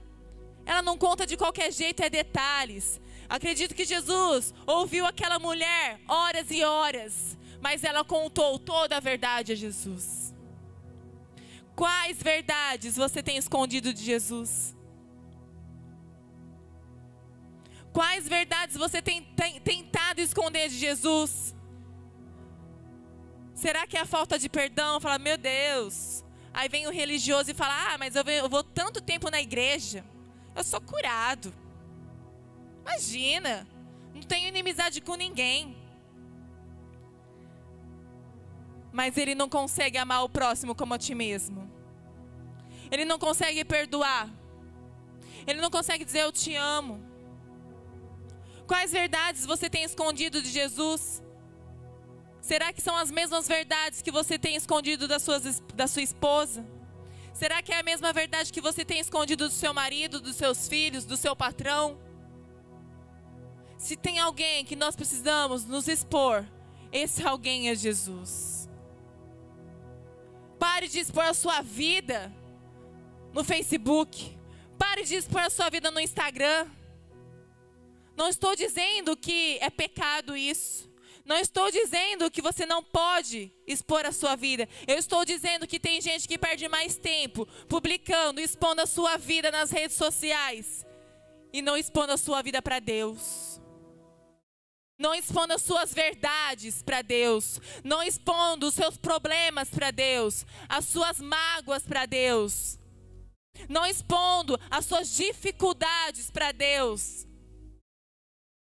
[0.65, 2.99] Ela não conta de qualquer jeito, é detalhes.
[3.27, 9.53] Acredito que Jesus ouviu aquela mulher horas e horas mas ela contou toda a verdade
[9.53, 10.33] a Jesus.
[11.75, 14.75] Quais verdades você tem escondido de Jesus?
[17.93, 21.55] Quais verdades você tem, tem tentado esconder de Jesus?
[23.53, 24.99] Será que é a falta de perdão?
[24.99, 26.25] Fala, meu Deus.
[26.51, 30.03] Aí vem o religioso e fala: Ah, mas eu, eu vou tanto tempo na igreja.
[30.55, 31.53] Eu sou curado.
[32.81, 33.67] Imagina.
[34.13, 35.77] Não tenho inimizade com ninguém.
[38.91, 41.71] Mas ele não consegue amar o próximo como a ti mesmo.
[42.91, 44.29] Ele não consegue perdoar.
[45.47, 47.01] Ele não consegue dizer eu te amo.
[48.67, 51.23] Quais verdades você tem escondido de Jesus?
[52.41, 55.39] Será que são as mesmas verdades que você tem escondido da sua,
[55.73, 56.65] da sua esposa?
[57.41, 60.67] Será que é a mesma verdade que você tem escondido do seu marido, dos seus
[60.67, 61.99] filhos, do seu patrão?
[63.79, 66.45] Se tem alguém que nós precisamos nos expor,
[66.91, 68.69] esse alguém é Jesus.
[70.59, 72.31] Pare de expor a sua vida
[73.33, 74.37] no Facebook.
[74.77, 76.69] Pare de expor a sua vida no Instagram.
[78.15, 80.90] Não estou dizendo que é pecado isso.
[81.25, 84.67] Não estou dizendo que você não pode expor a sua vida.
[84.87, 89.51] Eu estou dizendo que tem gente que perde mais tempo publicando, expondo a sua vida
[89.51, 90.85] nas redes sociais
[91.53, 93.59] e não expondo a sua vida para Deus.
[94.97, 100.85] Não expondo as suas verdades para Deus, não expondo os seus problemas para Deus, as
[100.85, 102.79] suas mágoas para Deus,
[103.67, 107.25] não expondo as suas dificuldades para Deus,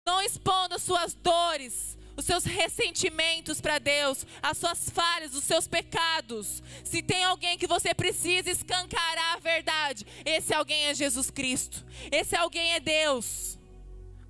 [0.06, 5.68] não expondo as suas dores, os seus ressentimentos para Deus, as suas falhas, os seus
[5.68, 6.64] pecados.
[6.84, 11.86] Se tem alguém que você precisa escancarar a verdade, esse alguém é Jesus Cristo.
[12.12, 13.60] Esse alguém é Deus.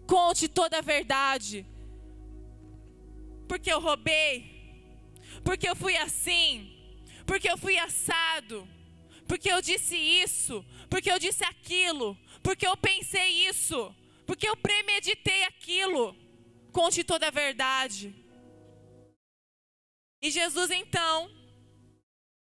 [0.08, 1.66] Conte toda a verdade.
[3.48, 4.56] Porque eu roubei.
[5.44, 6.72] Porque eu fui assim.
[7.26, 8.68] Porque eu fui assado.
[9.28, 10.66] Porque eu disse isso.
[10.90, 12.18] Porque eu disse aquilo.
[12.42, 13.94] Porque eu pensei isso.
[14.26, 16.25] Porque eu premeditei aquilo
[16.76, 18.14] conte toda a verdade.
[20.22, 21.32] E Jesus então,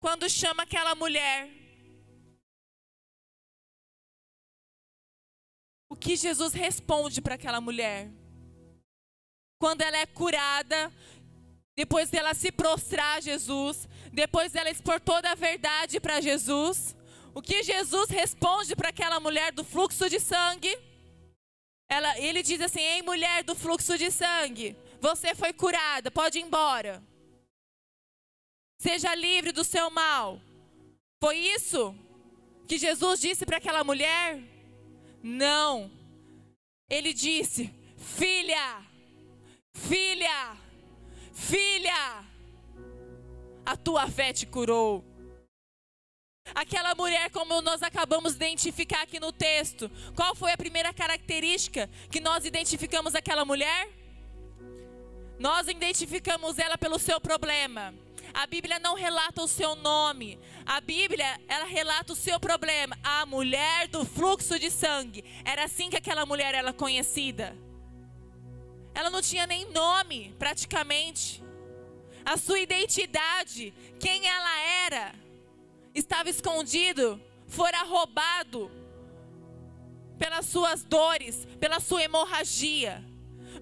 [0.01, 1.49] quando chama aquela mulher,
[5.89, 8.09] o que Jesus responde para aquela mulher?
[9.59, 10.93] Quando ela é curada,
[11.75, 16.97] depois dela se prostrar a Jesus, depois dela expor toda a verdade para Jesus,
[17.35, 20.90] o que Jesus responde para aquela mulher do fluxo de sangue?
[21.91, 26.43] Ela, ele diz assim: Ei, mulher do fluxo de sangue, você foi curada, pode ir
[26.43, 27.03] embora.
[28.79, 30.41] Seja livre do seu mal.
[31.21, 31.95] Foi isso
[32.69, 34.41] que Jesus disse para aquela mulher?
[35.21, 35.91] Não.
[36.89, 38.87] Ele disse: Filha,
[39.75, 40.57] filha,
[41.35, 42.25] filha,
[43.67, 45.05] a tua fé te curou.
[46.55, 51.89] Aquela mulher, como nós acabamos de identificar aqui no texto, qual foi a primeira característica
[52.11, 53.89] que nós identificamos aquela mulher?
[55.39, 57.95] Nós identificamos ela pelo seu problema.
[58.33, 60.39] A Bíblia não relata o seu nome.
[60.65, 62.97] A Bíblia, ela relata o seu problema.
[63.03, 65.25] A mulher do fluxo de sangue.
[65.45, 67.57] Era assim que aquela mulher era conhecida.
[68.95, 71.43] Ela não tinha nem nome, praticamente.
[72.25, 75.15] A sua identidade, quem ela era
[75.95, 78.71] estava escondido, fora roubado
[80.19, 83.03] pelas suas dores, pela sua hemorragia.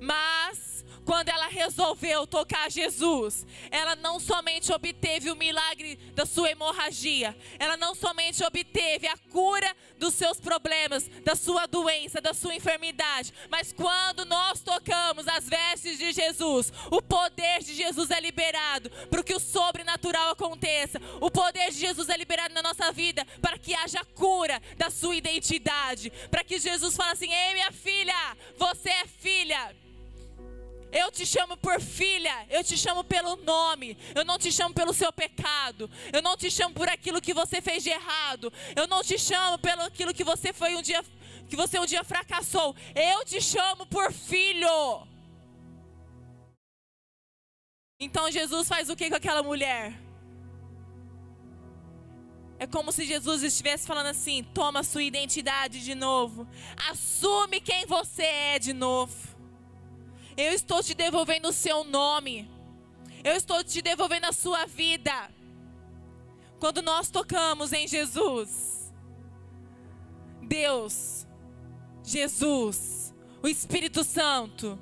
[0.00, 0.67] Mas
[1.08, 7.78] quando ela resolveu tocar Jesus, ela não somente obteve o milagre da sua hemorragia, ela
[7.78, 13.72] não somente obteve a cura dos seus problemas, da sua doença, da sua enfermidade, mas
[13.72, 19.32] quando nós tocamos as vestes de Jesus, o poder de Jesus é liberado para que
[19.32, 21.00] o sobrenatural aconteça.
[21.22, 25.16] O poder de Jesus é liberado na nossa vida para que haja cura da sua
[25.16, 29.87] identidade, para que Jesus fale assim: "Ei, minha filha, você é filha".
[30.90, 34.94] Eu te chamo por filha, eu te chamo pelo nome, eu não te chamo pelo
[34.94, 39.02] seu pecado, eu não te chamo por aquilo que você fez de errado, eu não
[39.02, 41.04] te chamo pelo aquilo que você foi um dia
[41.48, 42.76] que você um dia fracassou.
[42.94, 45.06] Eu te chamo por filho.
[47.98, 49.98] Então Jesus faz o que com aquela mulher?
[52.58, 56.46] É como se Jesus estivesse falando assim: toma sua identidade de novo,
[56.90, 59.27] assume quem você é de novo.
[60.38, 62.48] Eu estou te devolvendo o seu nome.
[63.24, 65.28] Eu estou te devolvendo a sua vida.
[66.60, 68.94] Quando nós tocamos em Jesus,
[70.40, 71.26] Deus,
[72.04, 73.12] Jesus,
[73.42, 74.78] o Espírito Santo,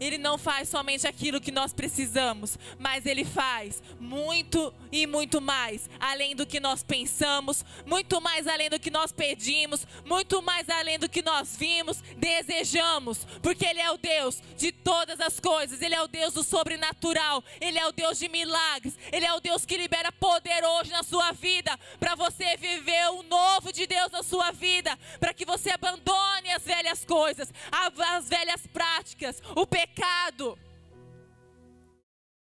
[0.00, 5.88] ele não faz somente aquilo que nós precisamos, mas Ele faz muito e muito mais,
[5.98, 10.98] além do que nós pensamos, muito mais além do que nós pedimos, muito mais além
[10.98, 15.94] do que nós vimos, desejamos, porque Ele é o Deus de todas as coisas, Ele
[15.94, 19.64] é o Deus do sobrenatural, Ele é o Deus de milagres, Ele é o Deus
[19.64, 23.53] que libera poder hoje na sua vida, para você viver o novo
[23.84, 29.40] de Deus na sua vida, para que você abandone as velhas coisas, as velhas práticas,
[29.54, 30.58] o pecado.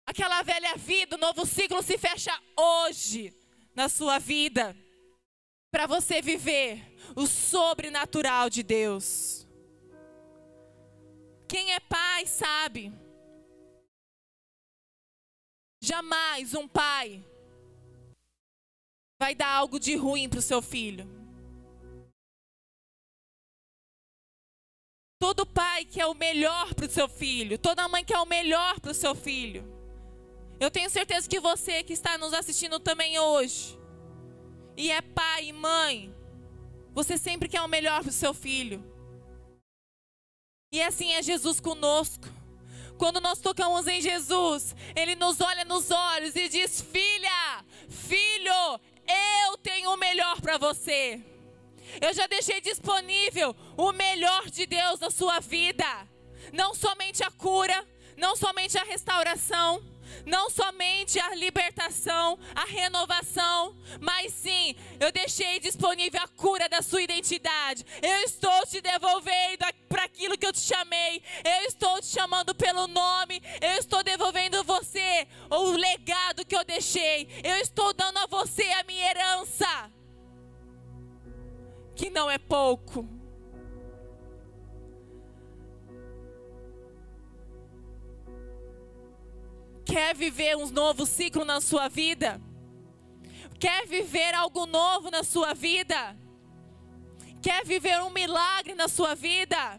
[0.06, 3.34] Aquela velha vida, o novo ciclo se fecha hoje
[3.74, 4.76] na sua vida
[5.70, 9.46] para você viver o sobrenatural de Deus.
[11.48, 12.92] Quem é pai sabe.
[15.82, 17.24] Jamais um pai
[19.18, 21.19] vai dar algo de ruim para o seu filho.
[25.20, 28.90] Todo pai quer o melhor para o seu filho, toda mãe quer o melhor para
[28.90, 29.62] o seu filho.
[30.58, 33.78] Eu tenho certeza que você que está nos assistindo também hoje,
[34.78, 36.14] e é pai e mãe,
[36.94, 38.82] você sempre quer o melhor para o seu filho.
[40.72, 42.26] E assim é Jesus conosco.
[42.96, 48.80] Quando nós tocamos em Jesus, Ele nos olha nos olhos e diz: Filha, filho,
[49.46, 51.22] eu tenho o melhor para você.
[52.00, 55.86] Eu já deixei disponível o melhor de Deus na sua vida.
[56.52, 57.86] Não somente a cura,
[58.16, 59.82] não somente a restauração,
[60.26, 67.02] não somente a libertação, a renovação, mas sim, eu deixei disponível a cura da sua
[67.02, 67.84] identidade.
[68.02, 71.22] Eu estou te devolvendo para aquilo que eu te chamei.
[71.44, 73.42] Eu estou te chamando pelo nome.
[73.60, 77.28] Eu estou devolvendo você o legado que eu deixei.
[77.42, 79.99] Eu estou dando a você a minha herança.
[82.00, 83.06] Que não é pouco.
[89.84, 92.40] Quer viver um novo ciclo na sua vida?
[93.58, 96.16] Quer viver algo novo na sua vida?
[97.42, 99.78] Quer viver um milagre na sua vida?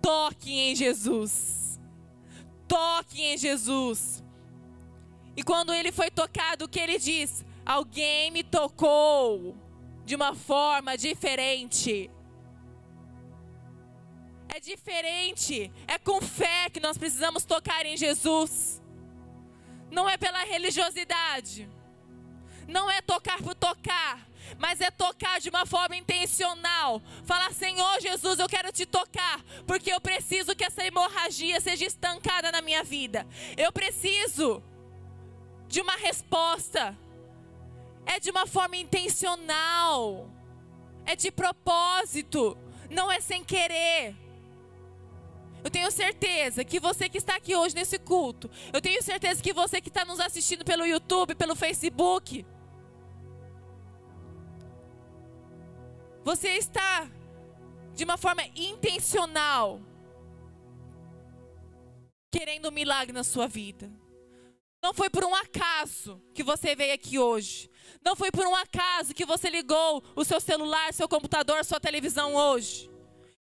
[0.00, 1.78] Toque em Jesus.
[2.66, 4.24] Toque em Jesus.
[5.36, 7.44] E quando ele foi tocado, o que ele diz?
[7.66, 9.54] Alguém me tocou
[10.10, 12.10] de uma forma diferente.
[14.48, 15.72] É diferente.
[15.86, 18.82] É com fé que nós precisamos tocar em Jesus.
[19.88, 21.70] Não é pela religiosidade.
[22.66, 24.28] Não é tocar por tocar.
[24.58, 27.00] Mas é tocar de uma forma intencional.
[27.24, 29.40] Falar, Senhor Jesus, eu quero te tocar.
[29.64, 33.24] Porque eu preciso que essa hemorragia seja estancada na minha vida.
[33.56, 34.60] Eu preciso
[35.68, 36.98] de uma resposta.
[38.14, 40.28] É de uma forma intencional.
[41.06, 42.56] É de propósito.
[42.90, 44.16] Não é sem querer.
[45.62, 49.52] Eu tenho certeza que você que está aqui hoje nesse culto, eu tenho certeza que
[49.52, 52.46] você que está nos assistindo pelo YouTube, pelo Facebook,
[56.24, 57.08] você está
[57.94, 59.80] de uma forma intencional
[62.30, 63.90] querendo um milagre na sua vida.
[64.82, 67.70] Não foi por um acaso que você veio aqui hoje.
[68.02, 72.34] Não foi por um acaso que você ligou o seu celular, seu computador, sua televisão
[72.34, 72.90] hoje.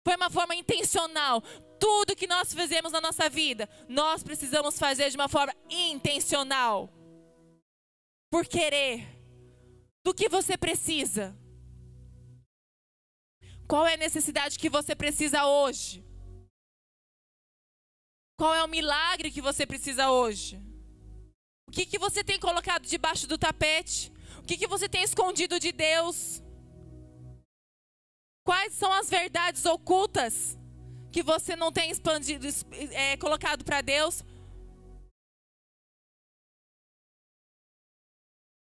[0.03, 1.43] Foi uma forma intencional.
[1.79, 6.91] Tudo que nós fizemos na nossa vida, nós precisamos fazer de uma forma intencional.
[8.31, 9.07] Por querer.
[10.03, 11.37] Do que você precisa?
[13.69, 16.05] Qual é a necessidade que você precisa hoje?
[18.39, 20.66] Qual é o milagre que você precisa hoje?
[21.69, 24.13] O que, que você tem colocado debaixo do tapete?
[24.39, 26.43] O que, que você tem escondido de Deus?
[28.45, 30.57] Quais são as verdades ocultas
[31.11, 32.47] que você não tem expandido,
[32.93, 34.23] é, colocado para Deus?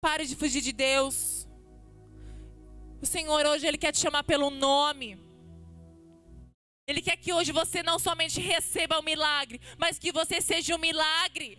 [0.01, 1.47] Pare de fugir de Deus.
[3.01, 5.19] O Senhor hoje ele quer te chamar pelo nome.
[6.87, 10.77] Ele quer que hoje você não somente receba o milagre, mas que você seja um
[10.77, 11.57] milagre.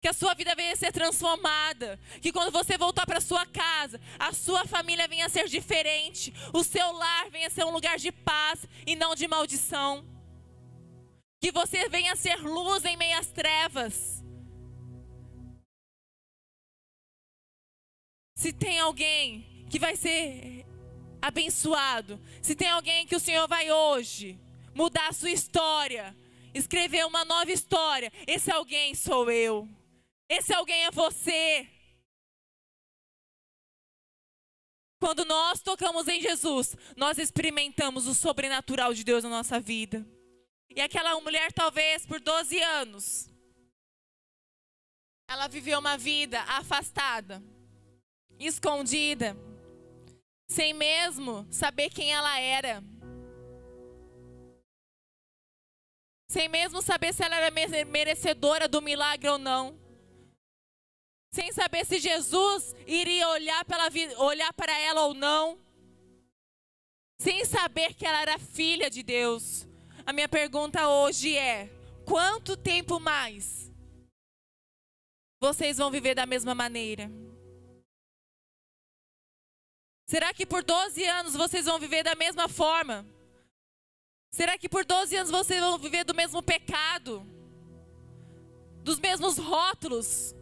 [0.00, 1.98] Que a sua vida venha a ser transformada.
[2.22, 6.32] Que quando você voltar para sua casa, a sua família venha a ser diferente.
[6.52, 10.06] O seu lar venha a ser um lugar de paz e não de maldição.
[11.40, 14.24] Que você venha a ser luz em meio às trevas.
[18.34, 20.64] Se tem alguém que vai ser
[21.20, 24.38] abençoado, se tem alguém que o Senhor vai hoje
[24.72, 26.16] mudar a sua história,
[26.54, 29.68] escrever uma nova história, esse alguém sou eu.
[30.28, 31.66] Esse alguém é você.
[35.00, 40.06] Quando nós tocamos em Jesus, nós experimentamos o sobrenatural de Deus na nossa vida.
[40.68, 43.30] E aquela mulher, talvez por 12 anos,
[45.26, 47.42] ela viveu uma vida afastada,
[48.38, 49.36] escondida,
[50.50, 52.82] sem mesmo saber quem ela era.
[56.30, 57.50] Sem mesmo saber se ela era
[57.86, 59.87] merecedora do milagre ou não
[61.38, 63.88] sem saber se Jesus iria olhar, pela,
[64.24, 65.56] olhar para ela ou não.
[67.20, 69.64] sem saber que ela era filha de Deus.
[70.04, 71.70] A minha pergunta hoje é:
[72.04, 73.70] quanto tempo mais
[75.40, 77.08] vocês vão viver da mesma maneira?
[80.08, 83.06] Será que por 12 anos vocês vão viver da mesma forma?
[84.32, 87.24] Será que por 12 anos vocês vão viver do mesmo pecado?
[88.82, 90.34] Dos mesmos rótulos?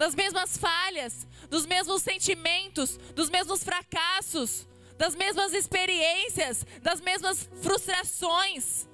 [0.00, 1.26] Das mesmas falhas?
[1.50, 2.96] Dos mesmos sentimentos?
[3.14, 4.66] Dos mesmos fracassos?
[4.96, 6.64] Das mesmas experiências?
[6.80, 8.88] Das mesmas frustrações?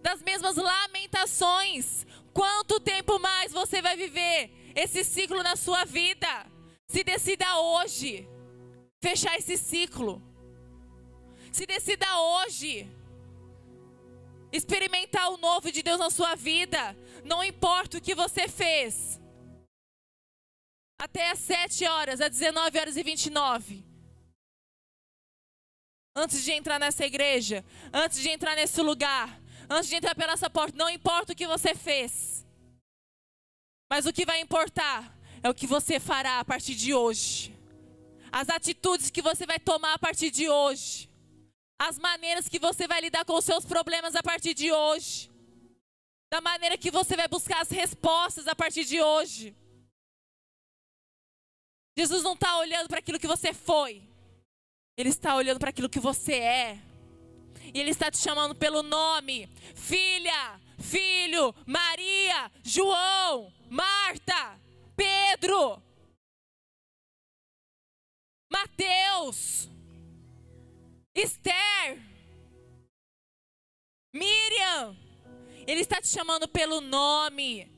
[0.00, 2.06] Das mesmas lamentações?
[2.32, 6.46] Quanto tempo mais você vai viver esse ciclo na sua vida?
[6.86, 8.28] Se decida hoje
[9.00, 10.22] fechar esse ciclo.
[11.50, 12.88] Se decida hoje
[14.52, 16.96] experimentar o novo de Deus na sua vida.
[17.24, 19.20] Não importa o que você fez.
[21.04, 23.84] Até às 7 horas, às 19 horas e 29.
[26.14, 29.28] Antes de entrar nessa igreja, antes de entrar nesse lugar,
[29.68, 32.12] antes de entrar pela essa porta, não importa o que você fez.
[33.90, 34.98] Mas o que vai importar
[35.42, 37.52] é o que você fará a partir de hoje
[38.32, 41.10] as atitudes que você vai tomar a partir de hoje,
[41.78, 45.30] as maneiras que você vai lidar com os seus problemas a partir de hoje,
[46.32, 49.54] da maneira que você vai buscar as respostas a partir de hoje.
[51.96, 54.02] Jesus não está olhando para aquilo que você foi,
[54.96, 56.78] Ele está olhando para aquilo que você é.
[57.74, 64.60] E Ele está te chamando pelo nome: filha, filho, Maria, João, Marta,
[64.96, 65.82] Pedro.
[68.50, 69.70] Mateus,
[71.14, 71.98] Esther,
[74.12, 74.94] Miriam.
[75.66, 77.71] Ele está te chamando pelo nome.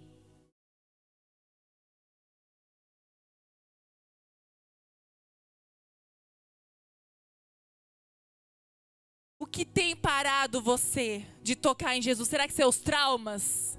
[9.55, 12.29] Que tem parado você de tocar em Jesus?
[12.29, 13.79] Será que seus traumas?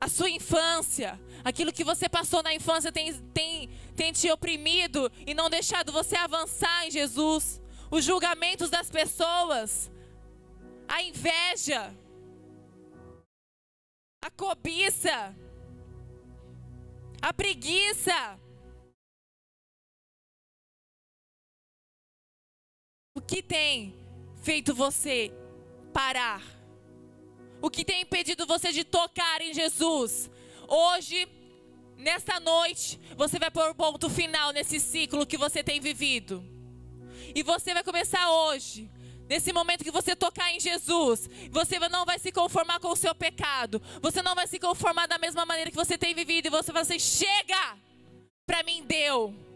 [0.00, 5.34] a sua infância, aquilo que você passou na infância tem, tem, tem te oprimido e
[5.34, 7.60] não deixado você avançar em Jesus.
[7.90, 9.90] Os julgamentos das pessoas,
[10.86, 11.92] a inveja,
[14.22, 15.34] a cobiça,
[17.20, 18.38] a preguiça.
[23.18, 23.92] O que tem
[24.44, 25.32] feito você
[25.92, 26.40] parar?
[27.60, 30.30] O que tem impedido você de tocar em Jesus?
[30.68, 31.26] Hoje,
[31.96, 36.44] nesta noite, você vai pôr ponto final nesse ciclo que você tem vivido.
[37.34, 38.88] E você vai começar hoje
[39.28, 43.14] Nesse momento que você tocar em Jesus, você não vai se conformar com o seu
[43.14, 43.82] pecado.
[44.00, 46.46] Você não vai se conformar da mesma maneira que você tem vivido.
[46.46, 47.76] E você vai dizer: chega!
[48.46, 49.47] Para mim deu.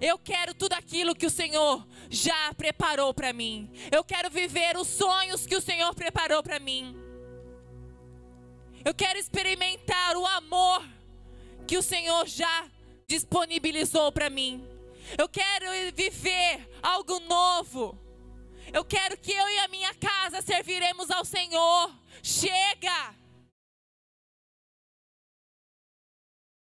[0.00, 3.70] Eu quero tudo aquilo que o Senhor já preparou para mim.
[3.90, 6.96] Eu quero viver os sonhos que o Senhor preparou para mim.
[8.84, 10.86] Eu quero experimentar o amor
[11.66, 12.70] que o Senhor já
[13.08, 14.64] disponibilizou para mim.
[15.18, 17.98] Eu quero viver algo novo.
[18.72, 21.92] Eu quero que eu e a minha casa serviremos ao Senhor.
[22.22, 23.14] Chega!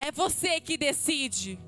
[0.02, 1.60] É você que decide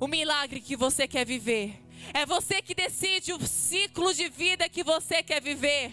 [0.00, 1.80] o milagre que você quer viver.
[2.12, 5.92] É você que decide o ciclo de vida que você quer viver.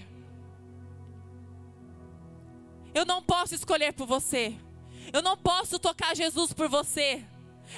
[2.93, 4.53] Eu não posso escolher por você.
[5.13, 7.23] Eu não posso tocar Jesus por você.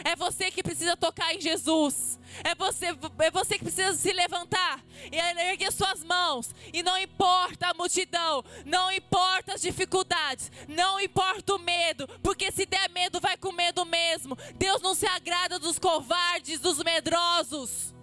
[0.04, 2.20] É você que precisa tocar em Jesus.
[2.44, 2.88] É você,
[3.20, 6.54] é você que precisa se levantar e erguer suas mãos.
[6.72, 12.66] E não importa a multidão, não importa as dificuldades, não importa o medo, porque se
[12.66, 14.38] der medo, vai com medo mesmo.
[14.56, 17.94] Deus não se agrada dos covardes, dos medrosos.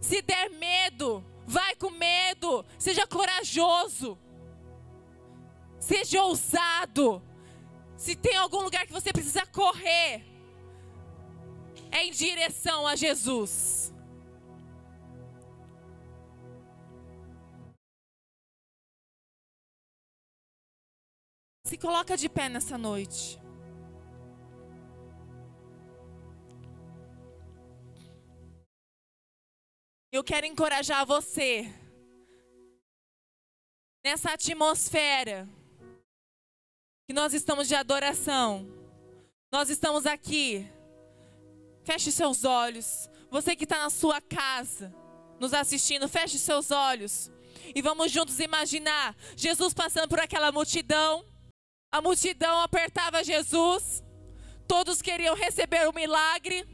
[0.00, 2.64] Se der medo, vai com medo.
[2.78, 4.18] Seja corajoso.
[5.78, 7.22] Seja ousado.
[7.96, 10.22] Se tem algum lugar que você precisa correr,
[11.90, 13.92] é em direção a Jesus.
[21.64, 23.40] Se coloca de pé nessa noite.
[30.12, 31.68] Eu quero encorajar você
[34.04, 35.48] nessa atmosfera
[37.06, 38.66] que nós estamos de adoração.
[39.52, 40.66] Nós estamos aqui.
[41.84, 43.08] Feche seus olhos.
[43.30, 44.92] Você que está na sua casa,
[45.38, 47.30] nos assistindo, feche seus olhos.
[47.74, 51.24] E vamos juntos imaginar Jesus passando por aquela multidão.
[51.92, 54.02] A multidão apertava Jesus,
[54.66, 56.66] todos queriam receber o um milagre,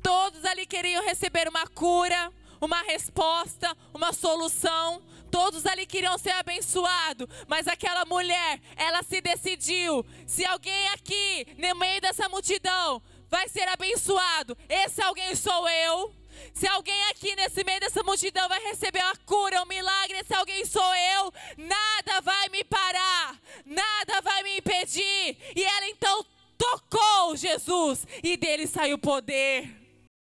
[0.00, 5.02] todos ali queriam receber uma cura, uma resposta, uma solução.
[5.32, 11.74] Todos ali queriam ser abençoados, mas aquela mulher, ela se decidiu: se alguém aqui, no
[11.76, 16.14] meio dessa multidão, vai ser abençoado, esse alguém sou eu.
[16.52, 20.66] Se alguém aqui nesse meio dessa multidão vai receber a cura, um milagre, esse alguém
[20.66, 25.38] sou eu, nada vai me parar, nada vai me impedir.
[25.56, 26.26] E ela então
[26.58, 29.66] tocou Jesus e dele saiu poder.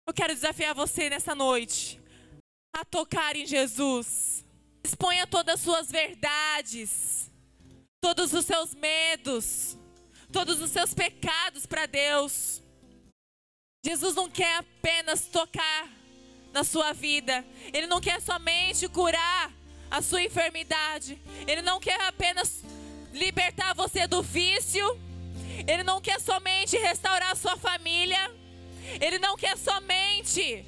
[0.07, 1.99] Eu quero desafiar você nessa noite
[2.73, 4.40] a tocar em Jesus.
[4.83, 7.29] Exponha todas as suas verdades,
[8.01, 9.77] todos os seus medos,
[10.31, 12.61] todos os seus pecados para Deus.
[13.83, 15.89] Jesus não quer apenas tocar
[16.53, 19.51] na sua vida, Ele não quer somente curar
[19.89, 22.63] a sua enfermidade, Ele não quer apenas
[23.13, 24.85] libertar você do vício,
[25.67, 28.31] Ele não quer somente restaurar a sua família,
[28.99, 30.65] Ele não quer somente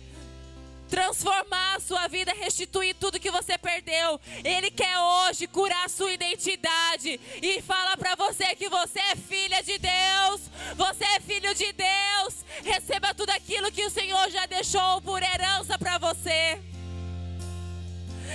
[0.94, 4.22] transformar a sua vida, restituir tudo que você perdeu.
[4.44, 9.64] Ele quer hoje curar a sua identidade e fala para você que você é filha
[9.64, 10.42] de Deus,
[10.76, 12.46] você é filho de Deus.
[12.64, 16.62] Receba tudo aquilo que o Senhor já deixou por herança para você.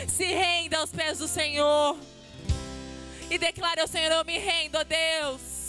[0.08, 1.96] Se renda aos pés do Senhor
[3.30, 5.67] e declare ao Senhor: Eu me rendo Deus.